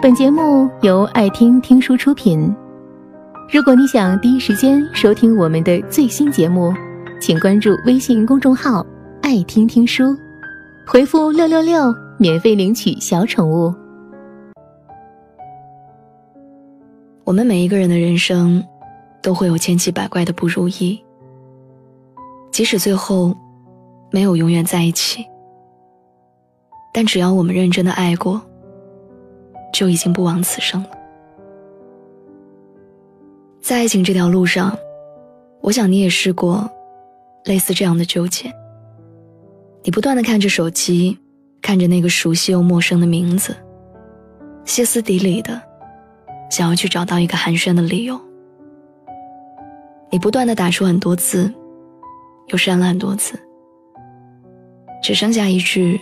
[0.00, 2.54] 本节目由爱听听书出品。
[3.52, 6.72] 如果你想第一时间收听我们的最新节目，
[7.20, 8.86] 请关注微信公众号
[9.20, 10.16] “爱听听书”，
[10.86, 13.74] 回复“六六六”免费领取小宠物。
[17.24, 18.64] 我们每一个人的人生，
[19.20, 20.96] 都会有千奇百怪的不如意。
[22.52, 23.36] 即使最后
[24.12, 25.26] 没有永远在一起，
[26.94, 28.40] 但只要我们认真的爱过，
[29.72, 30.90] 就已经不枉此生了。
[33.60, 34.76] 在爱情这条路上，
[35.60, 36.68] 我想你也试过
[37.44, 38.52] 类似这样的纠结。
[39.82, 41.18] 你不断的看着手机，
[41.62, 43.54] 看着那个熟悉又陌生的名字，
[44.64, 45.60] 歇斯底里的
[46.50, 48.20] 想要去找到一个寒暄的理由。
[50.10, 51.52] 你不断的打出很多字。
[52.50, 53.38] 又删了很多次，
[55.02, 56.00] 只剩下一句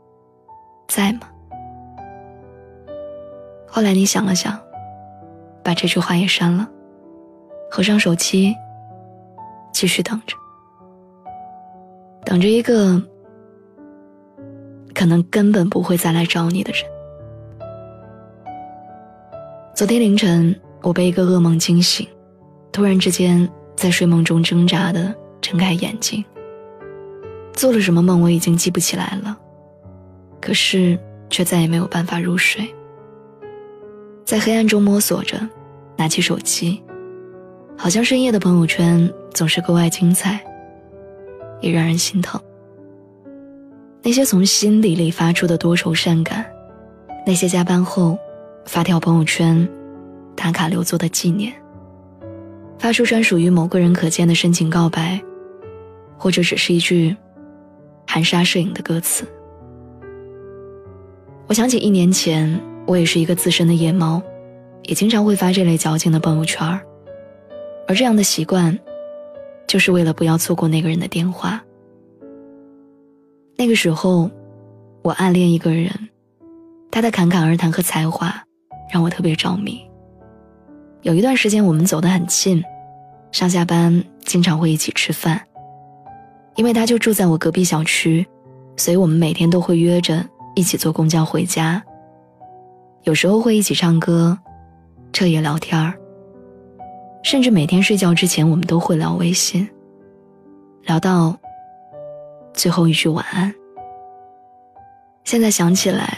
[0.88, 1.20] “在吗？”
[3.74, 4.56] 后来你想了想，
[5.64, 6.70] 把这句话也删了，
[7.68, 8.54] 合上手机，
[9.72, 10.36] 继续等着，
[12.24, 13.02] 等着一个
[14.94, 16.84] 可能根本不会再来找你的人。
[19.74, 22.06] 昨天凌晨，我被一个噩梦惊醒，
[22.70, 25.12] 突然之间在睡梦中挣扎的。
[25.40, 26.24] 睁开眼睛，
[27.52, 29.36] 做了什么梦我已经记不起来了，
[30.40, 30.96] 可是
[31.28, 32.72] 却再也没有办法入睡。
[34.34, 35.38] 在黑暗中摸索着，
[35.96, 36.82] 拿起手机，
[37.78, 40.44] 好像深夜的朋友圈总是格外精彩，
[41.60, 42.40] 也让人心疼。
[44.02, 46.44] 那些从心底里发出的多愁善感，
[47.24, 48.18] 那些加班后
[48.66, 49.68] 发条朋友圈
[50.34, 51.52] 打卡留作的纪念，
[52.76, 55.22] 发出专属于某个人可见的深情告白。
[56.18, 57.16] 或者只是一句
[58.04, 59.24] 含沙射影的歌词。
[61.46, 64.22] 我想起一年前，我也是一个资深的夜猫，
[64.82, 66.66] 也经常会发这类矫情的朋友圈
[67.86, 68.78] 而这样的习惯，
[69.66, 71.62] 就是为了不要错过那个人的电话。
[73.56, 74.30] 那个时候，
[75.02, 75.90] 我暗恋一个人，
[76.90, 78.34] 他的侃侃而谈和才华
[78.92, 79.80] 让我特别着迷。
[81.02, 82.62] 有一段时间，我们走得很近，
[83.32, 85.40] 上下班经常会一起吃饭。
[86.56, 88.26] 因为他就住在我隔壁小区，
[88.76, 90.24] 所以我们每天都会约着
[90.54, 91.82] 一起坐公交回家。
[93.04, 94.36] 有时候会一起唱歌、
[95.12, 95.92] 彻夜聊天儿，
[97.22, 99.68] 甚至每天睡觉之前我们都会聊微信，
[100.84, 101.38] 聊到
[102.54, 103.54] 最后一句晚安。
[105.22, 106.16] 现在想起来，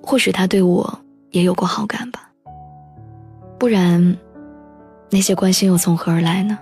[0.00, 0.96] 或许他对我
[1.30, 2.30] 也有过好感吧，
[3.58, 4.16] 不然
[5.10, 6.56] 那些关心又从何而来呢？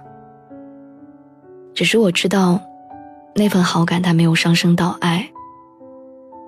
[1.75, 2.59] 只是我知道，
[3.35, 5.31] 那份好感它没有上升到爱，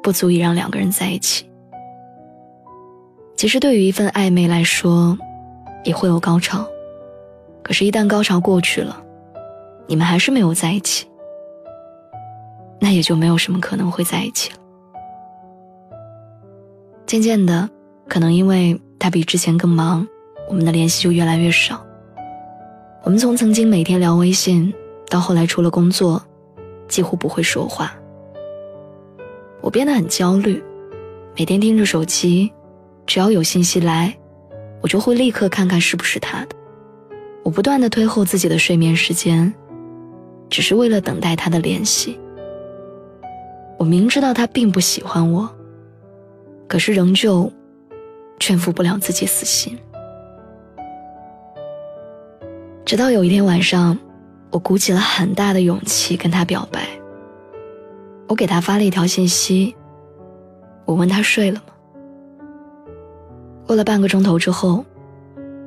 [0.02, 1.46] 不足以让两个人在一起。
[3.44, 5.18] 其实对于一份暧昧来说，
[5.84, 6.66] 也会有高潮，
[7.62, 9.04] 可是，一旦高潮过去了，
[9.86, 11.06] 你们还是没有在一起，
[12.80, 14.58] 那也就没有什么可能会在一起了。
[17.04, 17.68] 渐渐的，
[18.08, 20.08] 可能因为他比之前更忙，
[20.48, 21.84] 我们的联系就越来越少。
[23.02, 24.72] 我们从曾经每天聊微信。
[25.10, 26.24] 到后来，除了工作，
[26.88, 27.94] 几乎不会说话。
[29.60, 30.64] 我变得很焦虑，
[31.36, 32.50] 每天盯着手机，
[33.06, 34.16] 只要有信息来，
[34.80, 36.56] 我就会立刻看看是不是他的。
[37.42, 39.52] 我不断的推后自己的睡眠时间，
[40.48, 42.18] 只是为了等待他的联系。
[43.78, 45.48] 我明知道他并不喜欢我，
[46.66, 47.52] 可是仍旧
[48.40, 49.78] 劝服不了自己死心。
[52.84, 53.98] 直到有一天晚上。
[54.50, 56.86] 我鼓起了很大的勇气跟他表白。
[58.28, 59.74] 我给他发了一条信息，
[60.84, 61.73] 我问他睡了吗？
[63.66, 64.84] 过了半个钟头之后，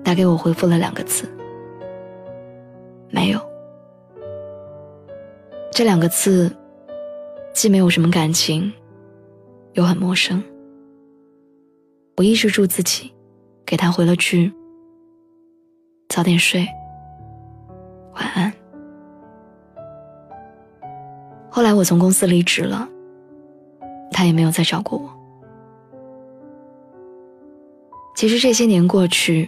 [0.04, 1.28] 他给我回复了两个字：
[3.10, 3.40] 没有。
[5.72, 6.52] 这两个字
[7.54, 8.72] 既没有什么感情，
[9.74, 10.44] 又很陌生。
[12.16, 13.12] 我抑制住自己，
[13.66, 14.52] 给他回了句：
[16.10, 16.68] 早点睡，
[18.14, 18.54] 晚安。
[21.50, 22.88] 后来我从公司离职了，
[24.12, 25.17] 他也没有再找过我。
[28.18, 29.48] 其实这些年过去，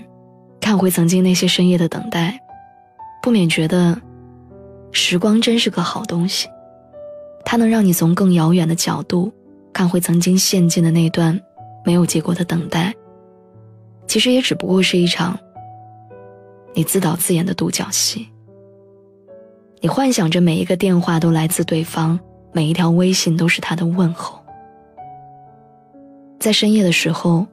[0.62, 2.39] 看回曾经那些深夜的等待，
[3.19, 4.00] 不免觉得，
[4.92, 6.48] 时光真是个好东西，
[7.44, 9.33] 它能让你从更遥远的角度
[9.74, 11.42] 看回曾经陷进的那段
[11.83, 12.94] 没有结果的等待。
[14.06, 15.36] 其实也只不过是一场
[16.75, 18.30] 你自导自演的独角戏。
[19.81, 22.19] 你幻想着每一个电话都来自对方，
[22.51, 24.39] 每一条微信都是他的问候。
[26.39, 27.48] 在深夜的时候，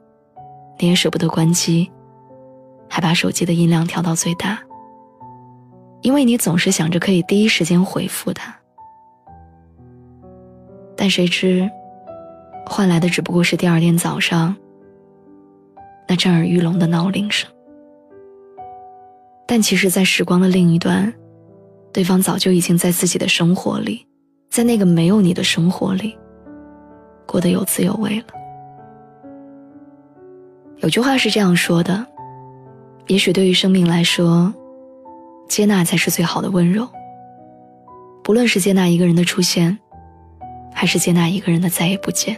[0.78, 1.90] 你也舍不得关机，
[2.88, 4.58] 还把手机的音量调到最大，
[6.02, 8.55] 因为你总是想着可以第一时间回复他。
[10.96, 11.70] 但谁知，
[12.67, 14.55] 换来的只不过是第二天早上
[16.08, 17.50] 那震耳欲聋的闹铃声。
[19.46, 21.12] 但其实，在时光的另一端，
[21.93, 24.05] 对方早就已经在自己的生活里，
[24.50, 26.19] 在那个没有你的生活里，
[27.26, 28.26] 过得有滋有味了。
[30.78, 32.06] 有句话是这样说的：，
[33.06, 34.52] 也许对于生命来说，
[35.49, 36.87] 接纳才是最好的温柔。
[38.23, 39.78] 不论是接纳一个人的出现，
[40.75, 42.37] 还是接纳一个人的再也不见。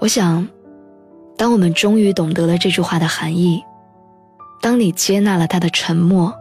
[0.00, 0.46] 我想，
[1.36, 3.62] 当我们终于懂得了这句话的含义。
[4.60, 6.34] 当你接纳了他的沉默，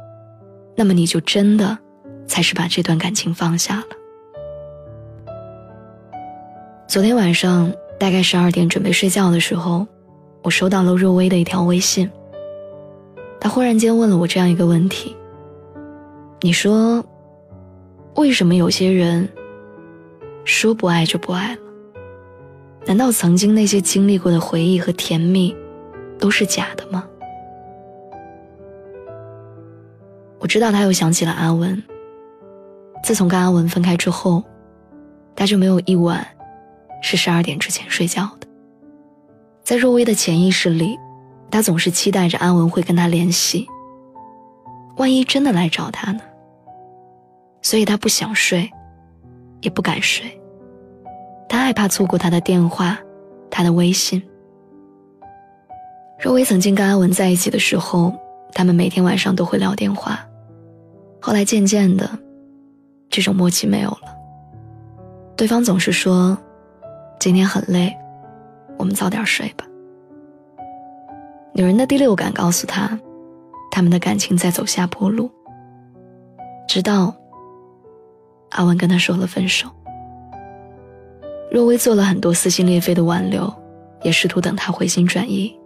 [0.75, 1.77] 那么你就真的
[2.25, 3.85] 才是把这段感情放下了。
[6.87, 7.71] 昨天晚上
[8.03, 9.87] 大概十二点准备睡觉的时候，
[10.41, 12.11] 我收到了若薇的一条微信。
[13.39, 15.15] 他忽然间问了我这样一个问题
[16.43, 17.01] ：“你说，
[18.15, 19.29] 为什么有些人
[20.43, 21.61] 说不爱就不爱了？
[22.85, 25.55] 难道曾经那些经历过的回忆和甜蜜
[26.19, 27.07] 都是假的吗？”
[30.39, 31.81] 我知道他又想起了阿文。
[33.01, 34.43] 自从跟阿文分开之后，
[35.37, 36.27] 他就没有一晚
[37.03, 38.47] 是十二点之前睡觉的。
[39.63, 40.97] 在若薇的潜意识里，
[41.51, 43.67] 他总是期待着阿文会跟他联系。
[44.97, 46.21] 万一真的来找他呢？
[47.61, 48.69] 所以他不想睡，
[49.61, 50.25] 也不敢睡。
[51.47, 52.97] 他害怕错过他的电话，
[53.51, 54.21] 他的微信。
[56.19, 58.13] 若薇曾经跟阿文在一起的时候，
[58.53, 60.19] 他们每天晚上都会聊电话。
[61.21, 62.09] 后来渐渐的，
[63.09, 64.15] 这种默契没有了。
[65.35, 66.37] 对方总是说
[67.23, 67.95] ：“今天很累，
[68.77, 69.65] 我们早点睡吧。”
[71.55, 72.99] 女人的第六感告诉她，
[73.71, 75.31] 他们的感情在走下坡路。
[76.67, 77.15] 直到
[78.49, 79.69] 阿文跟她说了分手，
[81.49, 83.49] 若薇做了很多撕心裂肺的挽留，
[84.01, 85.57] 也试图等他回心转意，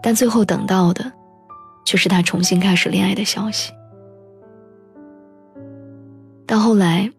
[0.00, 1.12] 但最后等到的，
[1.84, 3.72] 却是他重新开始恋爱的消息。
[6.46, 7.10] 到后来，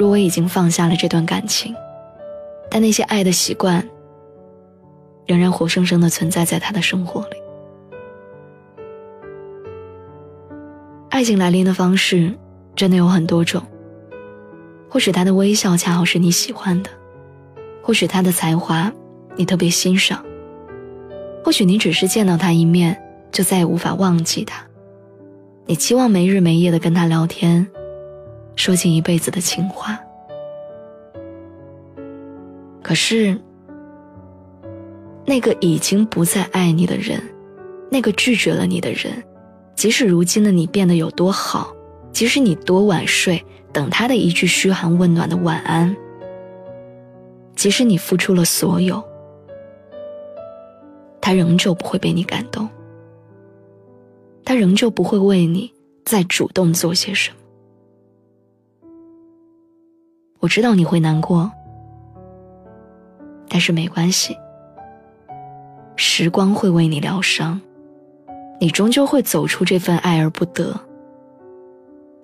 [0.00, 1.74] 若我已经放下了这段感情，
[2.70, 3.86] 但那些爱的习惯
[5.26, 7.36] 仍然活生生的存在在他的生活里。
[11.10, 12.32] 爱情来临的方式
[12.74, 13.62] 真的有很多种，
[14.88, 16.88] 或许他的微笑恰好是你喜欢的，
[17.82, 18.90] 或许他的才华
[19.36, 20.24] 你特别欣赏，
[21.44, 22.98] 或许你只是见到他一面
[23.30, 24.64] 就再也无法忘记他。
[25.66, 27.68] 你期望没日没夜的跟他聊天，
[28.60, 29.98] 说尽一辈子的情话。
[32.82, 33.34] 可是，
[35.24, 37.22] 那个已经不再爱你的人，
[37.90, 39.24] 那个拒绝了你的人，
[39.74, 41.74] 即使如今的你变得有多好，
[42.12, 43.42] 即使你多晚睡，
[43.72, 45.96] 等他的一句嘘寒问暖的晚安，
[47.56, 49.02] 即使你付出了所有，
[51.18, 52.68] 他仍旧不会被你感动。
[54.44, 55.72] 他仍旧不会为你
[56.04, 57.39] 再主动做些什么。
[60.40, 61.50] 我知道你会难过，
[63.48, 64.36] 但是没关系，
[65.96, 67.60] 时光会为你疗伤，
[68.58, 70.74] 你终究会走出这份爱而不得，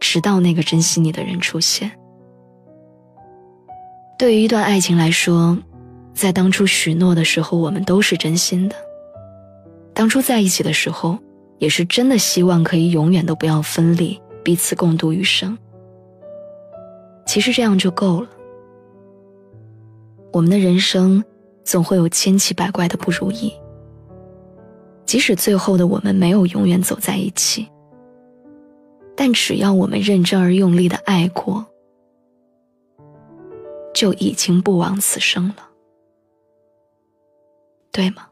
[0.01, 1.91] 直到那个珍惜你的人出现。
[4.19, 5.57] 对于一段爱情来说，
[6.15, 8.75] 在当初许诺的时候，我们都是真心的；
[9.93, 11.19] 当初在一起的时候。
[11.59, 15.57] 也是真的希望可以永远都不要分离，彼此共度余生。
[17.37, 18.29] 其实这样就够了。
[20.33, 21.23] 我们的人生
[21.65, 23.53] 总会有千奇百怪的不如意，
[25.05, 27.69] 即使最后的我们没有永远走在一起，
[29.15, 31.63] 但只要我们认真而用力的爱过，
[33.93, 35.57] 就已经不枉此生了，
[37.93, 38.29] 对吗？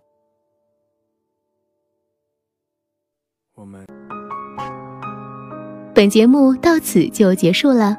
[3.54, 3.86] 我们
[5.94, 7.98] 本节目到此就结束了，